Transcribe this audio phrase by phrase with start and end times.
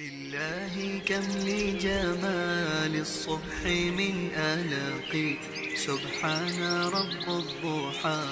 [0.00, 3.64] لله كم لجمال الصبح
[3.98, 5.36] من آلاق.
[5.76, 6.58] سبحان
[6.96, 8.22] رب الضحى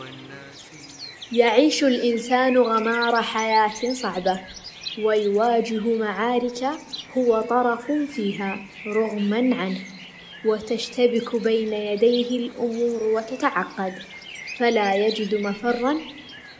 [0.00, 0.60] والناس.
[1.32, 4.40] يعيش الإنسان غمار حياة صعبة
[4.98, 6.64] ويواجه معارك
[7.18, 9.80] هو طرف فيها رغما عنه.
[10.44, 13.94] وتشتبك بين يديه الأمور وتتعقد
[14.58, 15.94] فلا يجد مفرا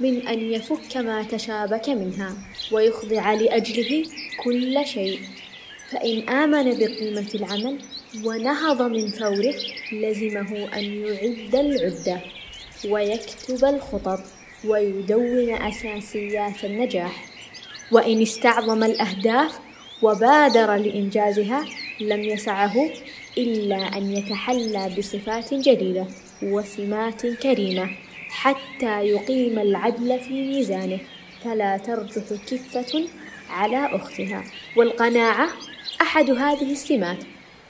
[0.01, 2.35] من أن يفك ما تشابك منها
[2.73, 4.05] ويخضع لأجله
[4.45, 5.21] كل شيء.
[5.91, 7.79] فإن آمن بقيمة العمل
[8.25, 9.55] ونهض من فوره
[9.93, 12.21] لزمه أن يعد العدة
[12.89, 14.21] ويكتب الخطط
[14.65, 17.25] ويدون أساسيات النجاح.
[17.93, 19.59] وإن استعظم الأهداف
[20.03, 21.65] وبادر لإنجازها
[22.01, 22.91] لم يسعه
[23.39, 26.07] إلا أن يتحلى بصفات جليلة
[26.43, 27.91] وسمات كريمة.
[28.33, 30.99] حتى يقيم العدل في ميزانه
[31.45, 33.05] فلا ترجح كفة
[33.51, 34.45] على أختها.
[34.77, 35.49] والقناعة
[36.01, 37.19] أحد هذه السمات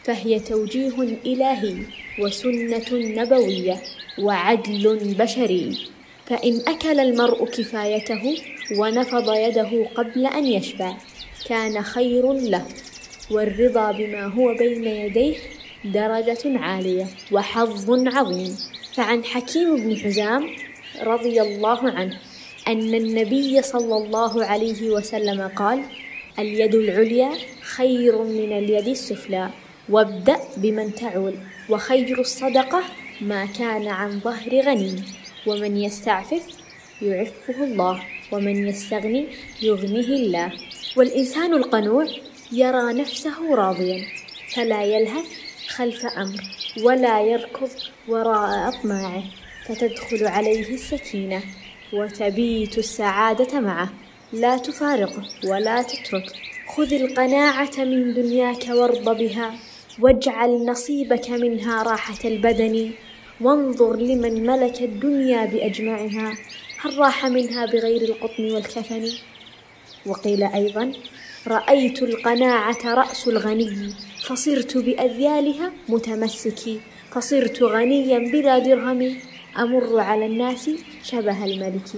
[0.04, 1.74] فهي توجيه إلهي
[2.20, 3.82] وسنة نبوية
[4.18, 5.78] وعدل بشري.
[6.26, 8.36] فإن أكل المرء كفايته
[8.78, 10.96] ونفض يده قبل أن يشبع
[11.48, 12.66] كان خير له.
[13.30, 15.36] والرضا بما هو بين يديه
[15.84, 18.56] درجة عالية وحظ عظيم.
[18.94, 20.50] فعن حكيم بن حزام
[21.02, 22.18] رضي الله عنه
[22.68, 25.82] أن النبي صلى الله عليه وسلم قال
[26.38, 27.30] اليد العليا
[27.62, 29.50] خير من اليد السفلى
[29.88, 31.34] وابدأ بمن تعول
[31.68, 32.82] وخير الصدقة
[33.20, 35.02] ما كان عن ظهر غني
[35.46, 36.42] ومن يستعفف
[37.02, 38.02] يعفه الله
[38.32, 39.26] ومن يستغني
[39.62, 40.52] يغنيه الله.
[40.96, 42.06] والإنسان القنوع
[42.52, 44.04] يرى نفسه راضيا
[44.54, 45.26] فلا يلهث
[45.76, 46.40] خلف أمر
[46.82, 47.70] ولا يركض
[48.08, 49.22] وراء أطماعه
[49.66, 51.42] فتدخل عليه السكينة
[51.92, 53.88] وتبيت السعادة معه.
[54.32, 56.32] لا تفارقه ولا تتركه
[56.76, 59.54] خذ القناعة من دنياك وارض بها
[60.00, 62.90] واجعل نصيبك منها راحة البدن.
[63.40, 66.32] وانظر لمن ملك الدنيا بأجمعها
[66.80, 69.08] هل راح منها بغير القطن والكفن؟
[70.06, 70.92] وقيل أيضا
[71.46, 73.94] رأيت القناعة رأس الغني
[74.26, 76.80] فصرت بأذيالها متمسكي
[77.10, 79.16] فصرت غنيا بلا درهم
[79.58, 80.70] أمر على الناس
[81.02, 81.88] شبه الملك.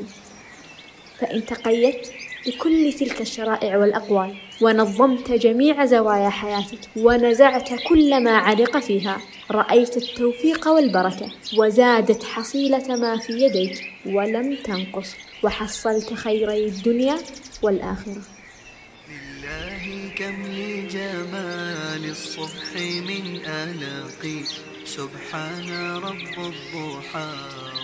[1.19, 2.13] فإن تقيدت
[2.47, 10.69] بكل تلك الشرائع والأقوال ونظمت جميع زوايا حياتك ونزعت كل ما علق فيها رأيت التوفيق
[10.69, 17.17] والبركة وزادت حصيلة ما في يديك ولم تنقص وحصلت خيري الدنيا
[17.63, 18.34] والآخرة.
[19.09, 22.73] لله كم لجمال الصبح
[23.09, 24.45] من آلاق.
[24.85, 27.84] سبحان رب الضحى.